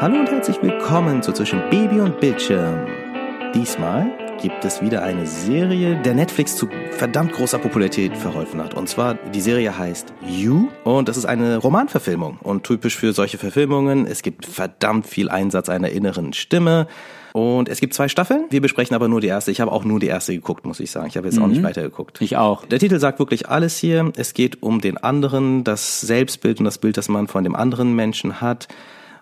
[0.00, 2.86] Hallo und herzlich willkommen zu Zwischen Baby und Bildschirm.
[3.52, 8.74] Diesmal gibt es wieder eine Serie, der Netflix zu verdammt großer Popularität verholfen hat.
[8.74, 12.38] Und zwar, die Serie heißt You und das ist eine Romanverfilmung.
[12.44, 16.86] Und typisch für solche Verfilmungen, es gibt verdammt viel Einsatz einer inneren Stimme.
[17.32, 18.44] Und es gibt zwei Staffeln.
[18.50, 19.50] Wir besprechen aber nur die erste.
[19.50, 21.08] Ich habe auch nur die erste geguckt, muss ich sagen.
[21.08, 21.42] Ich habe jetzt mhm.
[21.42, 22.20] auch nicht weiter geguckt.
[22.20, 22.64] Ich auch.
[22.66, 24.12] Der Titel sagt wirklich alles hier.
[24.16, 27.96] Es geht um den anderen, das Selbstbild und das Bild, das man von dem anderen
[27.96, 28.68] Menschen hat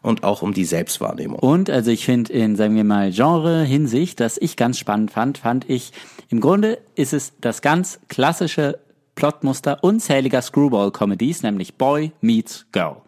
[0.07, 1.41] und auch um die Selbstwahrnehmung.
[1.41, 5.69] Und also ich finde in, sagen wir mal, Genre-Hinsicht, das ich ganz spannend fand, fand
[5.69, 5.93] ich,
[6.29, 8.79] im Grunde ist es das ganz klassische
[9.17, 12.99] Plotmuster unzähliger Screwball-Comedies, nämlich Boy meets Girl.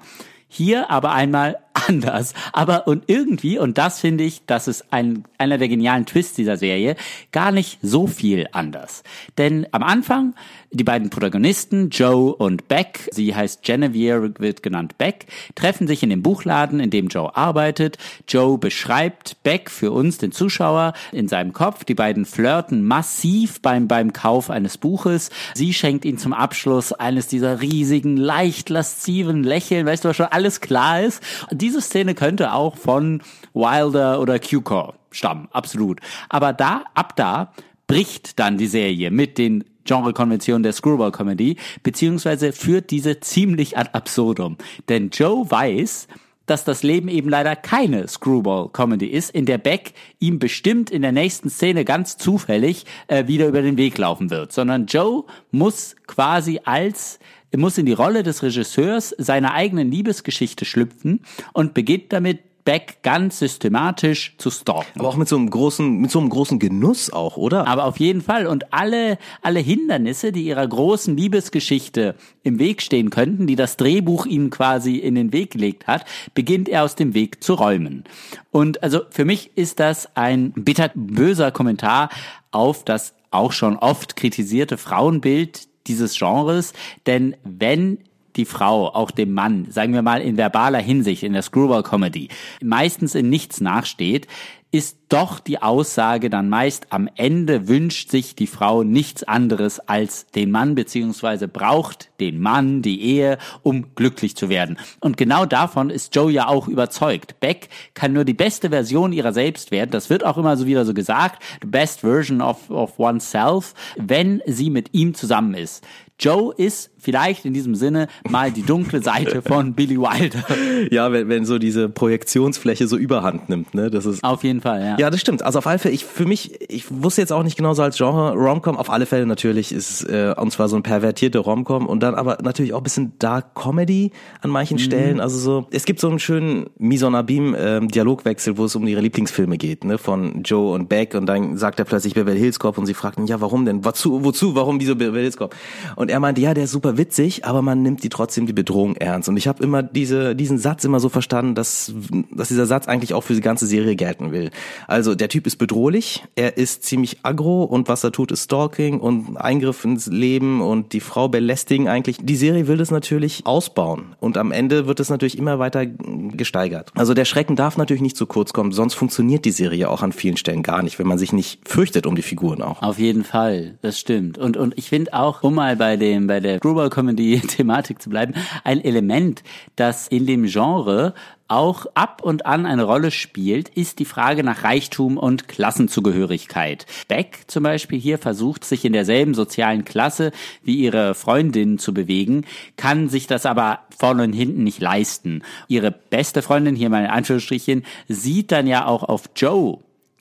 [0.48, 2.34] Hier aber einmal anders.
[2.52, 6.56] Aber und irgendwie, und das finde ich, das ist ein, einer der genialen Twists dieser
[6.56, 6.96] Serie,
[7.32, 9.02] gar nicht so viel anders.
[9.38, 10.34] Denn am Anfang,
[10.70, 16.10] die beiden Protagonisten, Joe und Beck, sie heißt Genevieve, wird genannt Beck, treffen sich in
[16.10, 17.96] dem Buchladen, in dem Joe arbeitet.
[18.28, 21.84] Joe beschreibt Beck für uns, den Zuschauer, in seinem Kopf.
[21.84, 25.30] Die beiden flirten massiv beim, beim Kauf eines Buches.
[25.54, 30.26] Sie schenkt ihn zum Abschluss eines dieser riesigen, leicht lasziven Lächeln, weißt du, was schon
[30.26, 31.22] alles klar ist.
[31.50, 33.22] Diese diese Szene könnte auch von
[33.54, 36.00] Wilder oder Q-Core stammen, absolut.
[36.28, 37.52] Aber da, ab da,
[37.86, 44.58] bricht dann die Serie mit den Genrekonventionen der Screwball-Comedy, beziehungsweise führt diese ziemlich ad absurdum.
[44.88, 46.08] Denn Joe weiß,
[46.50, 51.12] dass das Leben eben leider keine Screwball-Comedy ist, in der Beck ihm bestimmt in der
[51.12, 56.60] nächsten Szene ganz zufällig äh, wieder über den Weg laufen wird, sondern Joe muss quasi
[56.64, 57.18] als
[57.56, 61.20] muss in die Rolle des Regisseurs seiner eigenen Liebesgeschichte schlüpfen
[61.54, 65.00] und beginnt damit Beck ganz systematisch zu stalken.
[65.00, 67.66] Aber auch mit so einem großen, mit so einem großen Genuss auch, oder?
[67.66, 68.46] Aber auf jeden Fall.
[68.46, 74.26] Und alle, alle Hindernisse, die ihrer großen Liebesgeschichte im Weg stehen könnten, die das Drehbuch
[74.26, 76.04] ihnen quasi in den Weg gelegt hat,
[76.34, 78.04] beginnt er aus dem Weg zu räumen.
[78.50, 82.10] Und also für mich ist das ein bitter böser Kommentar
[82.50, 86.74] auf das auch schon oft kritisierte Frauenbild dieses Genres,
[87.06, 87.96] denn wenn
[88.38, 92.28] die Frau auch dem Mann, sagen wir mal in verbaler Hinsicht, in der Screwball-Comedy,
[92.62, 94.26] meistens in nichts nachsteht,
[94.70, 100.26] ist doch die Aussage dann meist am Ende wünscht sich die Frau nichts anderes als
[100.26, 104.78] den Mann beziehungsweise braucht den Mann, die Ehe, um glücklich zu werden.
[105.00, 107.40] Und genau davon ist Joe ja auch überzeugt.
[107.40, 109.90] Beck kann nur die beste Version ihrer selbst werden.
[109.90, 111.42] Das wird auch immer so wieder so gesagt.
[111.62, 115.82] The best version of, of oneself, wenn sie mit ihm zusammen ist.
[116.20, 120.44] Joe ist vielleicht in diesem Sinne mal die dunkle Seite von Billy Wilder.
[120.90, 123.90] Ja, wenn, wenn so diese Projektionsfläche so überhand nimmt, ne?
[123.90, 124.96] Das ist auf jeden Fall, ja.
[124.98, 125.42] Ja, das stimmt.
[125.42, 127.96] Also auf alle Fälle, ich für mich, ich wusste jetzt auch nicht genau so als
[127.96, 128.76] Genre Romcom.
[128.76, 132.38] Auf alle Fälle natürlich ist äh, und zwar so ein pervertierte Romcom und dann aber
[132.42, 134.82] natürlich auch ein bisschen Dark Comedy an manchen mhm.
[134.82, 135.20] Stellen.
[135.20, 139.00] Also so, es gibt so einen schönen Mison Abim äh, Dialogwechsel, wo es um ihre
[139.00, 139.98] Lieblingsfilme geht, ne?
[139.98, 143.18] Von Joe und Beck und dann sagt er plötzlich Beverly Hills Cop und sie fragt
[143.18, 143.84] ihn, ja, warum denn?
[143.84, 144.24] Wozu?
[144.24, 144.54] Wozu?
[144.54, 145.54] Warum diese Beverly Hills Cop?
[145.96, 148.96] Und er meinte, ja, der ist super witzig, aber man nimmt die trotzdem die Bedrohung
[148.96, 149.28] ernst.
[149.28, 151.92] Und ich habe immer diese, diesen Satz immer so verstanden, dass,
[152.30, 154.50] dass dieser Satz eigentlich auch für die ganze Serie gelten will.
[154.86, 159.00] Also der Typ ist bedrohlich, er ist ziemlich aggro und was er tut, ist Stalking
[159.00, 162.18] und Eingriff ins Leben und die Frau belästigen eigentlich.
[162.22, 166.92] Die Serie will das natürlich ausbauen und am Ende wird es natürlich immer weiter gesteigert.
[166.94, 170.12] Also der Schrecken darf natürlich nicht zu kurz kommen, sonst funktioniert die Serie auch an
[170.12, 172.82] vielen Stellen gar nicht, wenn man sich nicht fürchtet um die Figuren auch.
[172.82, 174.38] Auf jeden Fall, das stimmt.
[174.38, 178.34] Und, und ich finde auch, um mal bei dem, bei der Screwball-Comedy-Thematik zu bleiben,
[178.64, 179.42] ein Element,
[179.76, 181.14] das in dem Genre
[181.50, 186.84] auch ab und an eine Rolle spielt, ist die Frage nach Reichtum und Klassenzugehörigkeit.
[187.08, 192.44] Beck zum Beispiel hier versucht, sich in derselben sozialen Klasse wie ihre Freundinnen zu bewegen,
[192.76, 195.42] kann sich das aber vorne und hinten nicht leisten.
[195.68, 199.78] Ihre beste Freundin, hier mal in Anführungsstrichen, sieht dann ja auch auf Joe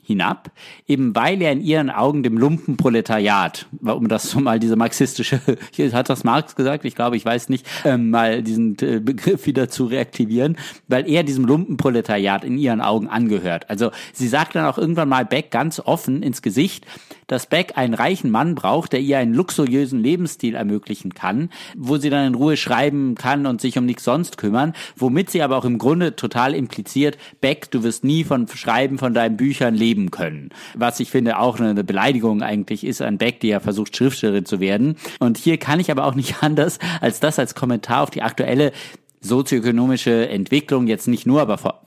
[0.08, 0.52] hinab,
[0.88, 5.42] eben weil er in ihren Augen dem Lumpenproletariat, um das so mal diese marxistische,
[5.92, 9.68] hat das Marx gesagt, ich glaube, ich weiß nicht, ähm, mal diesen äh, Begriff wieder
[9.68, 10.58] zu reaktivieren,
[10.88, 13.70] weil er diesem Lumpenproletariat in ihren Augen angehört.
[13.70, 16.86] Also sie sagt dann auch irgendwann mal Beck ganz offen ins Gesicht,
[17.28, 22.10] dass Beck einen reichen Mann braucht, der ihr einen luxuriösen Lebensstil ermöglichen kann, wo sie
[22.10, 25.66] dann in Ruhe schreiben kann und sich um nichts sonst kümmern, womit sie aber auch
[25.66, 30.50] im Grunde total impliziert, Beck, du wirst nie von Schreiben von deinen Büchern leben können.
[30.76, 34.60] Was ich finde auch eine Beleidigung eigentlich ist an Beck, die ja versucht, Schriftstellerin zu
[34.60, 34.96] werden.
[35.20, 38.72] Und hier kann ich aber auch nicht anders, als das als Kommentar auf die aktuelle
[39.20, 41.82] sozioökonomische Entwicklung jetzt nicht nur, aber vor,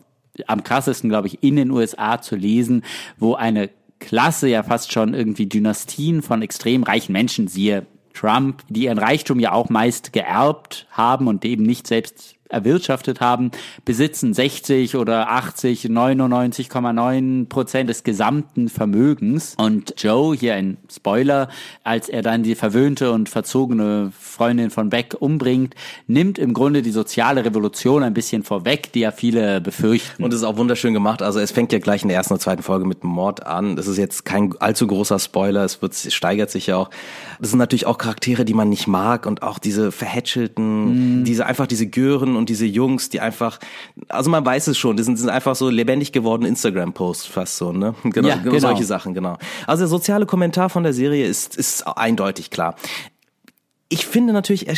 [0.47, 2.85] am krassesten, glaube ich, in den USA zu lesen,
[3.19, 3.71] wo eine
[4.01, 9.39] Klasse, ja fast schon irgendwie Dynastien von extrem reichen Menschen, siehe Trump, die ihren Reichtum
[9.39, 13.51] ja auch meist geerbt haben und eben nicht selbst erwirtschaftet haben,
[13.85, 19.55] besitzen 60 oder 80, 99,9 Prozent des gesamten Vermögens.
[19.57, 21.49] Und Joe, hier ein Spoiler,
[21.85, 25.75] als er dann die verwöhnte und verzogene Freundin von Beck umbringt,
[26.07, 30.23] nimmt im Grunde die soziale Revolution ein bisschen vorweg, die ja viele befürchten.
[30.23, 31.23] Und es ist auch wunderschön gemacht.
[31.23, 33.77] Also es fängt ja gleich in der ersten oder zweiten Folge mit Mord an.
[33.77, 35.65] Das ist jetzt kein allzu großer Spoiler.
[35.65, 36.91] Es wird, es steigert sich ja auch.
[37.41, 41.25] Das sind natürlich auch Charaktere, die man nicht mag und auch diese verhätschelten, mm.
[41.25, 43.61] diese einfach diese Gören und diese Jungs, die einfach,
[44.09, 47.73] also man weiß es schon, das sind, sind einfach so lebendig gewordene Instagram-Posts fast so,
[47.73, 47.95] ne?
[48.03, 49.39] Genau, ja, genau, solche Sachen, genau.
[49.67, 52.75] Also der soziale Kommentar von der Serie ist, ist eindeutig klar.
[53.89, 54.69] Ich finde natürlich,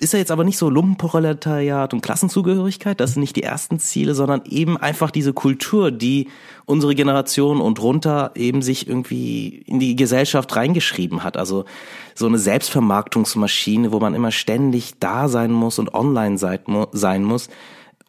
[0.00, 4.14] ist er jetzt aber nicht so Lumpenproletariat und Klassenzugehörigkeit, das sind nicht die ersten Ziele,
[4.14, 6.28] sondern eben einfach diese Kultur, die
[6.64, 11.36] unsere Generation und runter eben sich irgendwie in die Gesellschaft reingeschrieben hat.
[11.36, 11.66] Also
[12.14, 17.48] so eine Selbstvermarktungsmaschine, wo man immer ständig da sein muss und online sein muss,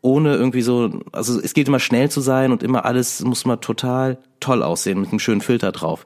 [0.01, 3.57] ohne irgendwie so, also es geht immer schnell zu sein und immer alles muss mal
[3.57, 6.05] total toll aussehen mit einem schönen Filter drauf.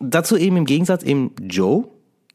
[0.00, 1.88] Dazu eben im Gegensatz eben Joe,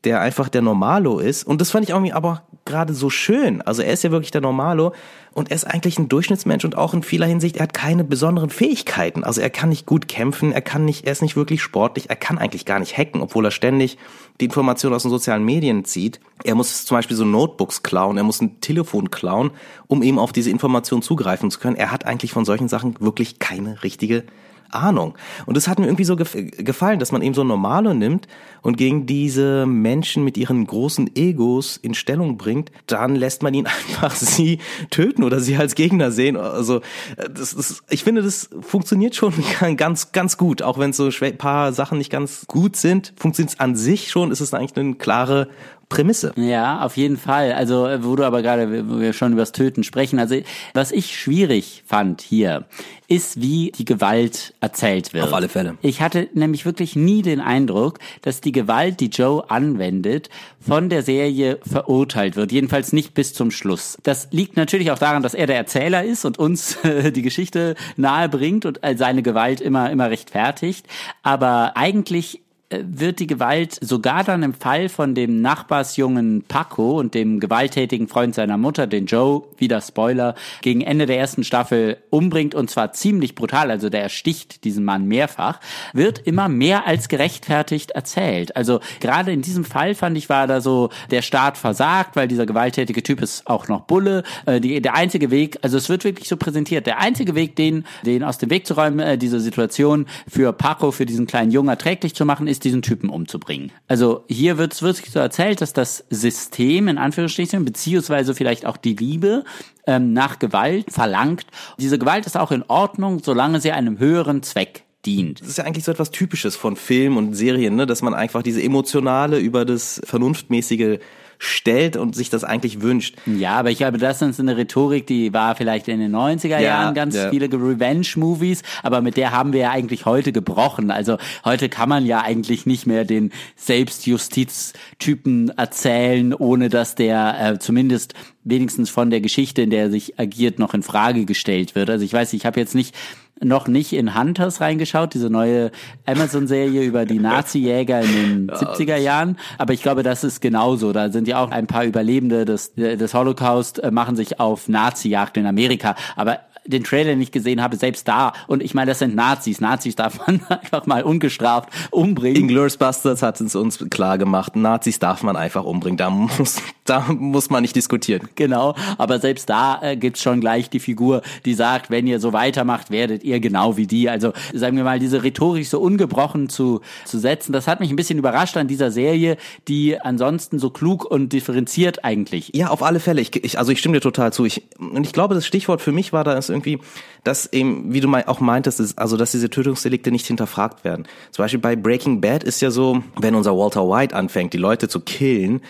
[0.04, 1.46] der einfach der Normalo ist.
[1.46, 3.62] Und das fand ich irgendwie aber gerade so schön.
[3.62, 4.94] Also er ist ja wirklich der Normalo
[5.34, 8.50] und er ist eigentlich ein Durchschnittsmensch und auch in vieler Hinsicht, er hat keine besonderen
[8.50, 9.24] Fähigkeiten.
[9.24, 12.16] Also er kann nicht gut kämpfen, er kann nicht, er ist nicht wirklich sportlich, er
[12.16, 13.98] kann eigentlich gar nicht hacken, obwohl er ständig
[14.40, 16.20] die Informationen aus den sozialen Medien zieht.
[16.44, 19.52] Er muss zum Beispiel so Notebooks klauen, er muss ein Telefon klauen,
[19.88, 21.76] um eben auf diese Information zugreifen zu können.
[21.76, 24.24] Er hat eigentlich von solchen Sachen wirklich keine richtige
[24.72, 25.18] Ahnung.
[25.46, 28.28] Und es hat mir irgendwie so gefallen, dass man eben so Normalo nimmt
[28.62, 33.68] und gegen diese Menschen mit ihren großen Egos in Stellung bringt, dann lässt man ihn
[33.90, 36.38] einfach sie töten oder sie als Gegner sehen.
[36.38, 36.82] Also
[37.18, 39.34] das, das, ich finde, das funktioniert schon
[39.78, 40.62] ganz, ganz gut.
[40.62, 44.32] Auch wenn so ein paar Sachen nicht ganz gut sind, funktioniert es an sich schon,
[44.32, 45.50] ist es eigentlich eine klare
[45.90, 46.34] Prämisse.
[46.36, 47.52] Ja, auf jeden Fall.
[47.52, 50.36] Also, wo du aber gerade, wo wir schon über das Töten sprechen, also
[50.76, 52.66] was ich schwierig fand hier,
[53.08, 55.24] ist, wie die Gewalt erzählt wird.
[55.24, 55.80] Auf alle Fälle.
[55.82, 61.02] Ich hatte nämlich wirklich nie den Eindruck, dass die Gewalt, die Joe anwendet, von der
[61.02, 62.52] Serie verurteilt wird.
[62.52, 63.98] Jedenfalls nicht bis zum Schluss.
[64.04, 68.30] Das liegt natürlich auch daran, dass er der Erzähler ist und uns die Geschichte nahe
[68.30, 70.86] bringt und seine Gewalt immer, immer rechtfertigt.
[71.24, 72.42] Aber eigentlich
[72.72, 78.36] wird die Gewalt sogar dann im Fall von dem Nachbarsjungen Paco und dem gewalttätigen Freund
[78.36, 83.34] seiner Mutter, den Joe, wieder Spoiler, gegen Ende der ersten Staffel umbringt und zwar ziemlich
[83.34, 85.60] brutal, also der ersticht diesen Mann mehrfach,
[85.94, 88.56] wird immer mehr als gerechtfertigt erzählt.
[88.56, 92.46] Also gerade in diesem Fall fand ich, war da so, der Staat versagt, weil dieser
[92.46, 94.24] gewalttätige Typ ist auch noch Bulle.
[94.46, 97.86] Äh, die, der einzige Weg, also es wird wirklich so präsentiert, der einzige Weg, den,
[98.06, 101.70] den aus dem Weg zu räumen, äh, diese Situation für Paco, für diesen kleinen Jungen
[101.70, 103.72] erträglich zu machen, ist ist, diesen Typen umzubringen.
[103.88, 108.78] Also hier wird es wirklich so erzählt, dass das System in Anführungsstrichen, beziehungsweise vielleicht auch
[108.78, 109.44] die Liebe
[109.88, 111.46] ähm, nach Gewalt verlangt.
[111.78, 115.42] Diese Gewalt ist auch in Ordnung, solange sie einem höheren Zweck dient.
[115.42, 117.86] Das ist ja eigentlich so etwas Typisches von Film und Serien, ne?
[117.86, 121.00] dass man einfach diese emotionale über das vernunftmäßige
[121.40, 123.16] stellt und sich das eigentlich wünscht.
[123.26, 126.60] Ja, aber ich glaube, das ist eine Rhetorik, die war vielleicht in den 90er ja,
[126.60, 127.30] Jahren ganz ja.
[127.30, 130.92] viele Revenge-Movies, aber mit der haben wir ja eigentlich heute gebrochen.
[130.92, 137.60] Also heute kann man ja eigentlich nicht mehr den Selbstjustiz-Typen erzählen, ohne dass der äh,
[137.60, 138.14] zumindest
[138.44, 141.90] wenigstens von der Geschichte, in der er sich agiert, noch in Frage gestellt wird.
[141.90, 142.96] Also ich weiß, ich habe jetzt nicht
[143.42, 145.72] noch nicht in Hunters reingeschaut, diese neue
[146.06, 149.38] Amazon-Serie über die Nazi-Jäger in den 70er Jahren.
[149.58, 150.94] Aber ich glaube, das ist genauso.
[150.94, 155.38] Da sind ja auch ein paar Überlebende des, des Holocaust, äh, machen sich auf Nazi-Jagd
[155.38, 155.96] in Amerika.
[156.16, 158.34] Aber den Trailer nicht gesehen habe, selbst da.
[158.48, 159.60] Und ich meine, das sind Nazis.
[159.60, 162.44] Nazis darf man einfach mal ungestraft umbringen.
[162.44, 164.56] Inglourious Bastards hat es uns klar gemacht.
[164.56, 165.98] Nazis darf man einfach umbringen.
[165.98, 168.30] Da muss, da muss man nicht diskutieren.
[168.36, 168.76] Genau.
[168.98, 172.92] Aber selbst da äh, gibt's schon gleich die Figur, die sagt, wenn ihr so weitermacht,
[172.92, 174.10] werdet ihr genau wie die.
[174.10, 177.96] Also sagen wir mal, diese Rhetorik so ungebrochen zu, zu setzen, das hat mich ein
[177.96, 182.52] bisschen überrascht an dieser Serie, die ansonsten so klug und differenziert eigentlich.
[182.54, 183.22] Ja, auf alle Fälle.
[183.22, 184.46] Ich, ich, also ich stimme dir total zu.
[184.46, 186.80] Ich, und ich glaube, das Stichwort für mich war da ist irgendwie,
[187.24, 191.08] dass eben, wie du auch meintest, ist, also dass diese Tötungsdelikte nicht hinterfragt werden.
[191.32, 194.88] Zum Beispiel bei Breaking Bad ist ja so, wenn unser Walter White anfängt, die Leute
[194.88, 195.62] zu killen,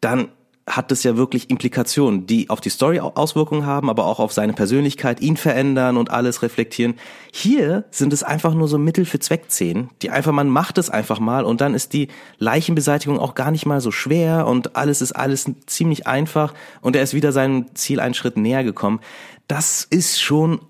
[0.00, 0.28] dann
[0.68, 4.52] hat es ja wirklich Implikationen, die auf die Story Auswirkungen haben, aber auch auf seine
[4.52, 6.94] Persönlichkeit, ihn verändern und alles reflektieren.
[7.32, 11.20] Hier sind es einfach nur so Mittel für Zweckzehn, die einfach, man macht es einfach
[11.20, 12.08] mal und dann ist die
[12.38, 17.02] Leichenbeseitigung auch gar nicht mal so schwer und alles ist alles ziemlich einfach und er
[17.02, 19.00] ist wieder seinem Ziel einen Schritt näher gekommen
[19.48, 20.60] das ist schon,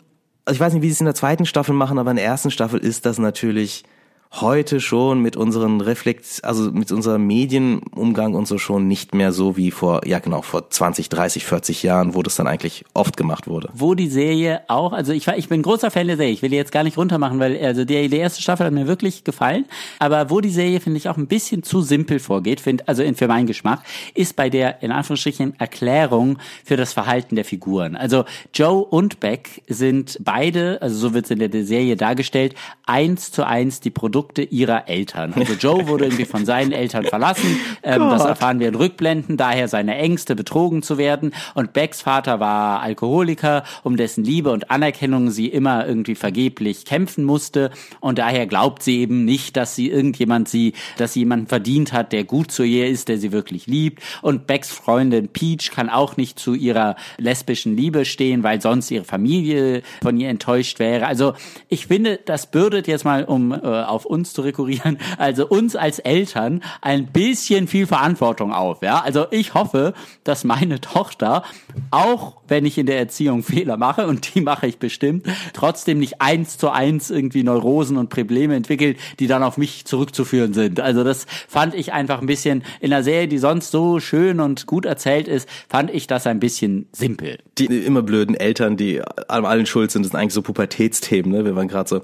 [0.45, 2.25] also ich weiß nicht, wie sie es in der zweiten Staffel machen, aber in der
[2.25, 3.85] ersten Staffel ist das natürlich
[4.33, 9.57] heute schon mit unseren Reflekt, also mit unserem Medienumgang und so schon nicht mehr so
[9.57, 13.49] wie vor, ja genau, vor 20, 30, 40 Jahren, wo das dann eigentlich oft gemacht
[13.49, 13.71] wurde.
[13.73, 16.57] Wo die Serie auch, also ich, ich bin großer Fan der Serie, ich will die
[16.57, 19.65] jetzt gar nicht runtermachen, weil also die, die erste Staffel hat mir wirklich gefallen,
[19.99, 23.29] aber wo die Serie, finde ich, auch ein bisschen zu simpel vorgeht, find, also für
[23.29, 23.83] meinen Geschmack,
[24.15, 27.97] ist bei der, in Anführungsstrichen, Erklärung für das Verhalten der Figuren.
[27.97, 32.55] Also Joe und Beck sind beide, also so wird es in der Serie dargestellt,
[32.85, 35.33] eins zu eins die Produkte Produkte ihrer Eltern.
[35.37, 37.61] Also Joe wurde irgendwie von seinen Eltern verlassen.
[37.85, 41.33] Ähm, das erfahren wir in Rückblenden, daher seine Ängste, betrogen zu werden.
[41.55, 47.23] Und Becks Vater war Alkoholiker, um dessen Liebe und Anerkennung sie immer irgendwie vergeblich kämpfen
[47.23, 47.71] musste.
[48.01, 52.11] Und daher glaubt sie eben nicht, dass sie irgendjemand sie, dass sie jemanden verdient hat,
[52.11, 54.03] der gut zu ihr ist, der sie wirklich liebt.
[54.21, 59.05] Und Becks Freundin Peach kann auch nicht zu ihrer lesbischen Liebe stehen, weil sonst ihre
[59.05, 61.07] Familie von ihr enttäuscht wäre.
[61.07, 61.35] Also
[61.69, 65.99] ich finde, das bürdet jetzt mal um äh, auf uns zu rekurrieren, also uns als
[65.99, 68.83] Eltern ein bisschen viel Verantwortung auf.
[68.83, 71.45] Ja, also ich hoffe, dass meine Tochter
[71.91, 76.21] auch, wenn ich in der Erziehung Fehler mache und die mache ich bestimmt, trotzdem nicht
[76.21, 80.81] eins zu eins irgendwie Neurosen und Probleme entwickelt, die dann auf mich zurückzuführen sind.
[80.81, 84.67] Also das fand ich einfach ein bisschen in einer Serie, die sonst so schön und
[84.67, 87.39] gut erzählt ist, fand ich das ein bisschen simpel.
[87.59, 91.45] Die immer blöden Eltern, die an allen schuld sind, das sind eigentlich so Pubertätsthemen, ne?
[91.45, 92.03] Wir waren gerade so.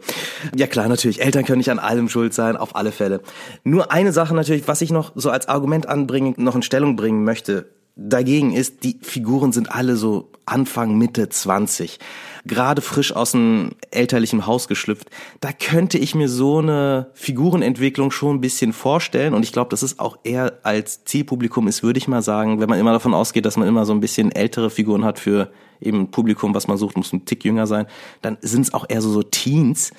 [0.56, 3.20] Ja klar, natürlich, Eltern können nicht an allem schuld sein, auf alle Fälle.
[3.62, 7.24] Nur eine Sache natürlich, was ich noch so als Argument anbringen, noch in Stellung bringen
[7.24, 11.98] möchte, dagegen ist, die Figuren sind alle so Anfang, Mitte 20.
[12.44, 15.08] Gerade frisch aus einem elterlichen Haus geschlüpft.
[15.40, 19.32] Da könnte ich mir so eine Figurenentwicklung schon ein bisschen vorstellen.
[19.32, 22.68] Und ich glaube, das ist auch eher als Zielpublikum ist, würde ich mal sagen, wenn
[22.68, 26.10] man immer davon ausgeht, dass man immer so ein bisschen ältere Figuren hat für eben
[26.10, 27.86] Publikum, was man sucht, muss ein Tick jünger sein,
[28.22, 29.92] dann sind es auch eher so, so Teens.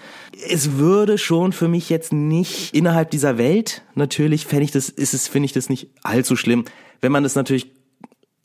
[0.50, 5.14] Es würde schon für mich jetzt nicht innerhalb dieser Welt, natürlich fände ich das, ist
[5.14, 6.66] es, finde ich das nicht allzu schlimm.
[7.02, 7.75] Wenn man das natürlich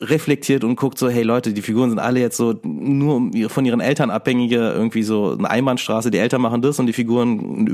[0.01, 3.81] reflektiert und guckt so, hey Leute, die Figuren sind alle jetzt so nur von ihren
[3.81, 7.67] Eltern abhängige, irgendwie so eine Einbahnstraße, die Eltern machen das und die Figuren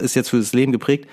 [0.00, 1.06] ist jetzt für das Leben geprägt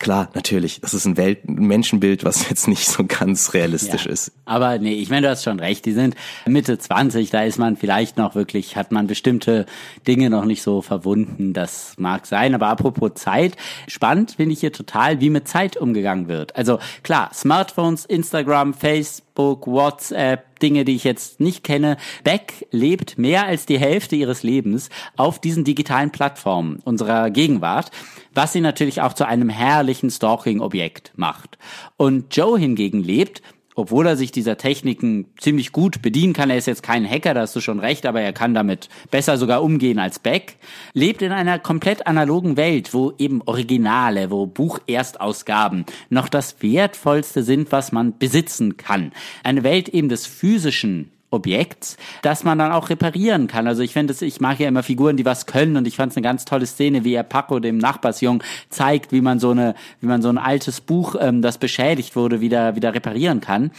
[0.00, 4.12] Klar, natürlich, das ist ein Welt ein Menschenbild, was jetzt nicht so ganz realistisch ja,
[4.12, 4.30] ist.
[4.44, 6.14] Aber nee, ich meine, du hast schon recht, die sind
[6.46, 9.66] Mitte 20, da ist man vielleicht noch wirklich, hat man bestimmte
[10.06, 13.56] Dinge noch nicht so verwunden, das mag sein, aber apropos Zeit,
[13.88, 16.54] spannend finde ich hier total, wie mit Zeit umgegangen wird.
[16.54, 21.96] Also klar, Smartphones, Instagram, Facebook, WhatsApp, Dinge, die ich jetzt nicht kenne.
[22.24, 27.90] Beck lebt mehr als die Hälfte ihres Lebens auf diesen digitalen Plattformen unserer Gegenwart
[28.38, 31.58] was sie natürlich auch zu einem herrlichen Stalking-Objekt macht.
[31.96, 33.42] Und Joe hingegen lebt,
[33.78, 37.42] obwohl er sich dieser Techniken ziemlich gut bedienen kann, er ist jetzt kein Hacker, da
[37.42, 40.56] hast du schon recht, aber er kann damit besser sogar umgehen als Beck,
[40.94, 47.70] lebt in einer komplett analogen Welt, wo eben Originale, wo Bucherstausgaben noch das Wertvollste sind,
[47.70, 49.12] was man besitzen kann.
[49.44, 53.66] Eine Welt eben des physischen Objekts, das man dann auch reparieren kann.
[53.66, 56.16] Also ich finde ich mag ja immer Figuren, die was können und ich fand es
[56.16, 60.06] eine ganz tolle Szene, wie er Paco, dem Nachbarsjungen, zeigt, wie man so eine, wie
[60.06, 63.70] man so ein altes Buch, ähm, das beschädigt wurde, wieder, wieder reparieren kann.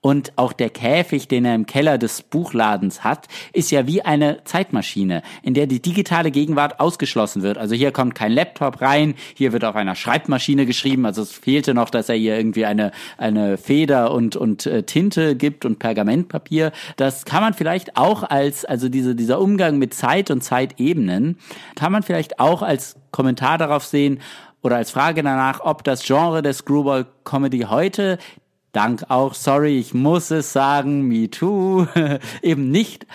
[0.00, 4.44] Und auch der Käfig, den er im Keller des Buchladens hat, ist ja wie eine
[4.44, 7.58] Zeitmaschine, in der die digitale Gegenwart ausgeschlossen wird.
[7.58, 11.04] Also hier kommt kein Laptop rein, hier wird auf einer Schreibmaschine geschrieben.
[11.04, 15.34] Also es fehlte noch, dass er hier irgendwie eine, eine Feder und, und äh, Tinte
[15.34, 16.70] gibt und Pergamentpapier.
[16.98, 21.38] Das kann man vielleicht auch als, also diese, dieser Umgang mit Zeit und Zeitebenen,
[21.76, 24.20] kann man vielleicht auch als Kommentar darauf sehen,
[24.62, 28.18] oder als Frage danach, ob das Genre der Screwball Comedy heute
[28.72, 31.86] dank auch, sorry, ich muss es sagen, Me Too,
[32.42, 33.06] eben nicht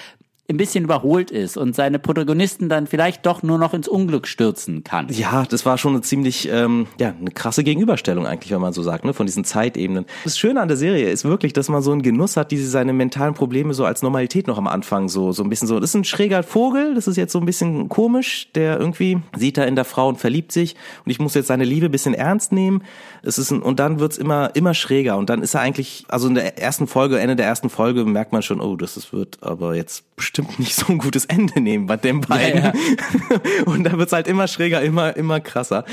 [0.53, 4.83] ein bisschen überholt ist und seine Protagonisten dann vielleicht doch nur noch ins Unglück stürzen
[4.83, 5.07] kann.
[5.09, 8.83] Ja, das war schon eine ziemlich, ähm, ja, eine krasse Gegenüberstellung eigentlich, wenn man so
[8.83, 10.05] sagt, ne, von diesen Zeitebenen.
[10.23, 12.93] Das Schöne an der Serie ist wirklich, dass man so einen Genuss hat, die seine
[12.93, 15.95] mentalen Probleme so als Normalität noch am Anfang so, so ein bisschen so, das ist
[15.95, 19.75] ein schräger Vogel, das ist jetzt so ein bisschen komisch, der irgendwie sieht da in
[19.75, 22.83] der Frau und verliebt sich und ich muss jetzt seine Liebe bisschen ernst nehmen.
[23.23, 26.27] Es ist ein, und dann wird's immer, immer schräger und dann ist er eigentlich, also
[26.27, 29.39] in der ersten Folge, Ende der ersten Folge merkt man schon, oh, das ist, wird
[29.41, 32.63] aber jetzt bestimmt nicht so ein gutes Ende nehmen bei den beiden.
[32.63, 33.65] Ja, ja.
[33.65, 35.85] Und da wird's halt immer schräger, immer, immer krasser.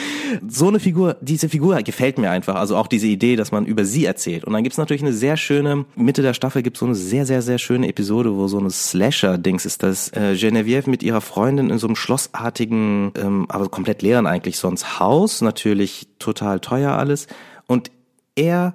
[0.49, 2.57] So eine Figur, diese Figur gefällt mir einfach.
[2.57, 4.45] Also auch diese Idee, dass man über sie erzählt.
[4.45, 7.43] Und dann gibt's natürlich eine sehr schöne, Mitte der Staffel gibt's so eine sehr, sehr,
[7.43, 11.79] sehr schöne Episode, wo so eine Slasher-Dings ist, dass äh, Genevieve mit ihrer Freundin in
[11.79, 17.27] so einem schlossartigen, ähm, aber komplett leeren eigentlich sonst Haus, natürlich total teuer alles.
[17.67, 17.91] Und
[18.35, 18.75] er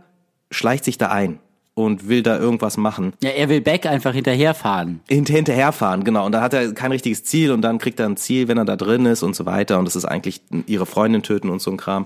[0.52, 1.40] schleicht sich da ein
[1.76, 3.14] und will da irgendwas machen.
[3.22, 5.02] Ja, er will Beck einfach hinterherfahren.
[5.08, 6.26] Hint hinterherfahren, genau.
[6.26, 8.66] Und dann hat er kein richtiges Ziel und dann kriegt er ein Ziel, wenn er
[8.66, 9.78] da drin ist und so weiter.
[9.78, 12.06] Und das ist eigentlich ihre Freundin töten und so ein Kram.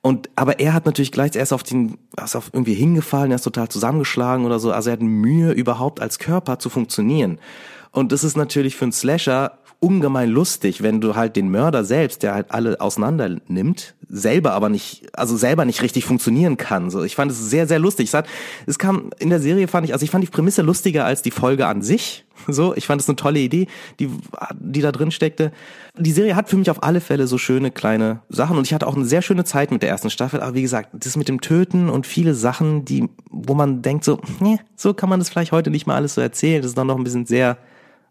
[0.00, 3.36] Und aber er hat natürlich gleich erst auf den, er ist auf irgendwie hingefallen, er
[3.36, 4.72] ist total zusammengeschlagen oder so.
[4.72, 7.38] Also er hat Mühe, überhaupt als Körper zu funktionieren.
[7.90, 12.22] Und das ist natürlich für einen Slasher ungemein lustig, wenn du halt den Mörder selbst,
[12.22, 16.90] der halt alle auseinander nimmt, selber aber nicht, also selber nicht richtig funktionieren kann.
[16.90, 18.08] So, ich fand es sehr, sehr lustig.
[18.08, 18.26] Es, hat,
[18.66, 21.30] es kam in der Serie fand ich, also ich fand die Prämisse lustiger als die
[21.30, 22.24] Folge an sich.
[22.46, 23.68] So, ich fand es eine tolle Idee,
[24.00, 24.10] die,
[24.58, 25.52] die da drin steckte.
[25.96, 28.86] Die Serie hat für mich auf alle Fälle so schöne kleine Sachen und ich hatte
[28.86, 30.40] auch eine sehr schöne Zeit mit der ersten Staffel.
[30.40, 34.20] Aber wie gesagt, das mit dem Töten und viele Sachen, die, wo man denkt so,
[34.40, 36.60] nee, so kann man das vielleicht heute nicht mal alles so erzählen.
[36.60, 37.56] Das ist dann noch ein bisschen sehr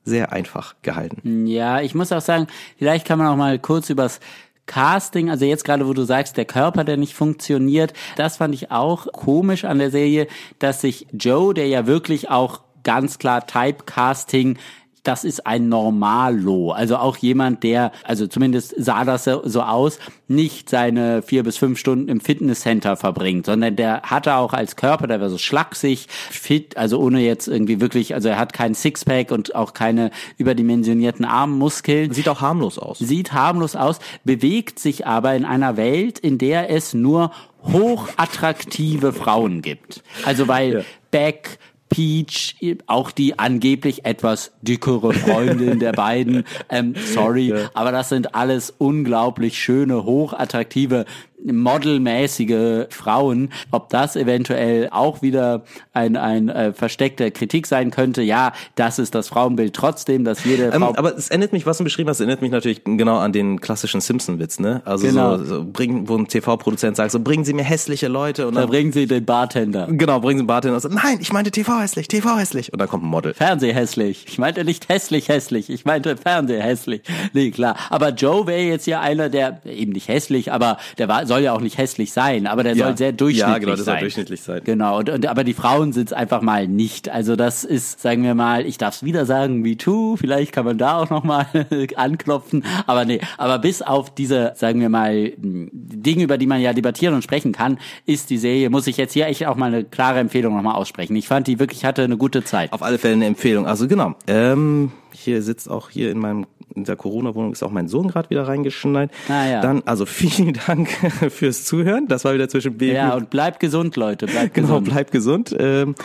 [0.05, 1.47] sehr einfach gehalten.
[1.47, 2.47] Ja, ich muss auch sagen,
[2.77, 4.19] vielleicht kann man auch mal kurz übers
[4.65, 8.71] Casting, also jetzt gerade, wo du sagst, der Körper, der nicht funktioniert, das fand ich
[8.71, 10.27] auch komisch an der Serie,
[10.59, 14.57] dass sich Joe, der ja wirklich auch ganz klar Typecasting
[15.03, 16.71] das ist ein Normalo.
[16.71, 21.77] Also auch jemand, der, also zumindest sah das so aus, nicht seine vier bis fünf
[21.77, 26.77] Stunden im Fitnesscenter verbringt, sondern der hatte auch als Körper, der war so schlaksig, fit,
[26.77, 32.13] also ohne jetzt irgendwie wirklich, also er hat kein Sixpack und auch keine überdimensionierten Armmuskeln.
[32.13, 32.99] Sieht auch harmlos aus.
[32.99, 37.31] Sieht harmlos aus, bewegt sich aber in einer Welt, in der es nur
[37.63, 40.03] hochattraktive Frauen gibt.
[40.25, 40.81] Also weil ja.
[41.11, 41.59] Beck,
[41.93, 42.55] Peach,
[42.87, 46.43] auch die angeblich etwas dickere Freundin der beiden.
[46.69, 47.69] Ähm, sorry, ja.
[47.73, 51.05] aber das sind alles unglaublich schöne, hochattraktive
[51.45, 58.21] modelmäßige Frauen, ob das eventuell auch wieder ein, ein äh, versteckter Kritik sein könnte.
[58.21, 60.93] Ja, das ist das Frauenbild trotzdem, dass jede ähm, Frau...
[60.95, 64.01] Aber es erinnert mich, was du beschrieben hast, erinnert mich natürlich genau an den klassischen
[64.01, 64.81] Simpson-Witz, ne?
[64.85, 65.37] Also genau.
[65.37, 68.63] so, so bringen, wo ein TV-Produzent sagt, so bringen Sie mir hässliche Leute und dann,
[68.63, 69.87] dann bringen Sie den Bartender.
[69.89, 72.79] Genau, bringen Sie den Bartender und so, nein, ich meinte TV hässlich, TV hässlich und
[72.79, 73.33] dann kommt ein Model.
[73.33, 74.25] Fernseh hässlich.
[74.27, 77.01] Ich meinte nicht hässlich hässlich, ich meinte Fernseh hässlich.
[77.33, 77.75] Nee, klar.
[77.89, 81.53] Aber Joe wäre jetzt ja einer, der eben nicht hässlich, aber der war soll ja
[81.53, 82.85] auch nicht hässlich sein, aber der ja.
[82.85, 83.53] soll sehr durchschnittlich sein.
[83.53, 84.61] Ja, genau, der soll durchschnittlich sein.
[84.63, 87.09] Genau, und, und, aber die Frauen sind es einfach mal nicht.
[87.09, 90.65] Also das ist, sagen wir mal, ich darf es wieder sagen, Me Too, vielleicht kann
[90.65, 91.47] man da auch nochmal
[91.95, 96.73] anklopfen, aber nee, aber bis auf diese, sagen wir mal, Dinge, über die man ja
[96.73, 99.83] debattieren und sprechen kann, ist die Serie, muss ich jetzt hier echt auch mal eine
[99.83, 101.15] klare Empfehlung nochmal aussprechen.
[101.15, 102.71] Ich fand die wirklich, hatte eine gute Zeit.
[102.73, 103.65] Auf alle Fälle eine Empfehlung.
[103.65, 107.87] Also genau, ähm, hier sitzt auch hier in meinem in der Corona-Wohnung ist auch mein
[107.87, 109.11] Sohn gerade wieder reingeschneit.
[109.27, 109.61] Ah, ja.
[109.61, 110.89] Dann, also vielen Dank
[111.31, 112.07] fürs Zuhören.
[112.07, 112.93] Das war wieder zwischen B.
[112.93, 114.25] Ja, und bleibt gesund, Leute.
[114.25, 114.89] Bleibt genau, gesund.
[114.89, 115.55] bleibt gesund.
[115.57, 115.95] Ähm,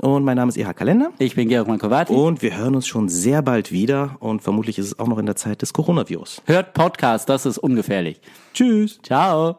[0.00, 1.10] und mein Name ist Eha Kalender.
[1.18, 2.12] Ich bin Georg Mankowati.
[2.12, 4.16] Und wir hören uns schon sehr bald wieder.
[4.20, 6.42] Und vermutlich ist es auch noch in der Zeit des Coronavirus.
[6.46, 8.20] Hört Podcast, das ist ungefährlich.
[8.54, 9.00] Tschüss.
[9.02, 9.58] Ciao.